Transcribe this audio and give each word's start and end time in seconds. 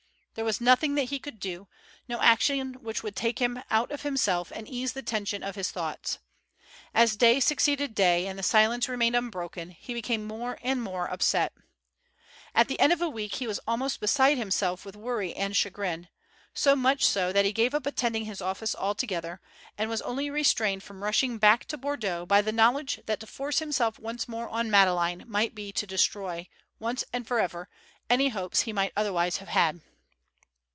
There 0.33 0.45
was 0.45 0.61
nothing 0.61 0.95
that 0.95 1.09
he 1.09 1.19
could 1.19 1.41
do—no 1.41 2.21
action 2.21 2.75
which 2.75 3.03
would 3.03 3.17
take 3.17 3.39
him 3.39 3.61
out 3.69 3.91
of 3.91 4.03
himself 4.03 4.49
and 4.55 4.65
ease 4.65 4.93
the 4.93 5.01
tension 5.01 5.43
of 5.43 5.55
his 5.55 5.71
thoughts. 5.71 6.19
As 6.93 7.17
day 7.17 7.41
succeeded 7.41 7.93
day 7.93 8.27
and 8.27 8.39
the 8.39 8.41
silence 8.41 8.87
remained 8.87 9.17
unbroken, 9.17 9.71
he 9.71 9.93
became 9.93 10.23
more 10.25 10.57
and 10.61 10.81
more 10.81 11.07
upset. 11.11 11.51
At 12.55 12.69
the 12.69 12.79
end 12.79 12.93
of 12.93 13.01
a 13.01 13.09
week 13.09 13.35
he 13.35 13.45
was 13.45 13.59
almost 13.67 13.99
beside 13.99 14.37
himself 14.37 14.85
with 14.85 14.95
worry 14.95 15.33
and 15.33 15.53
chagrin, 15.55 16.07
so 16.53 16.77
much 16.77 17.05
so 17.05 17.33
that 17.33 17.43
he 17.45 17.51
gave 17.51 17.73
up 17.75 17.85
attending 17.85 18.23
his 18.23 18.41
office 18.41 18.73
altogether, 18.73 19.41
and 19.77 19.89
was 19.89 20.01
only 20.01 20.29
restrained 20.29 20.81
from 20.81 21.03
rushing 21.03 21.39
back 21.39 21.65
to 21.65 21.77
Bordeaux 21.77 22.25
by 22.25 22.41
the 22.41 22.53
knowledge 22.53 23.01
that 23.05 23.19
to 23.19 23.27
force 23.27 23.59
himself 23.59 23.99
once 23.99 24.29
more 24.29 24.47
on 24.47 24.71
Madeleine 24.71 25.25
might 25.27 25.53
be 25.53 25.73
to 25.73 25.85
destroy, 25.85 26.47
once 26.79 27.03
and 27.11 27.27
for 27.27 27.41
ever, 27.41 27.67
any 28.09 28.29
hopes 28.29 28.61
he 28.61 28.71
might 28.71 28.93
otherwise 28.95 29.37
have 29.37 29.49
had. 29.49 29.81